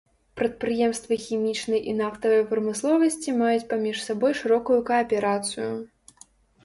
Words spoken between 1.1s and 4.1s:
хімічнай і нафтавай прамысловасці маюць паміж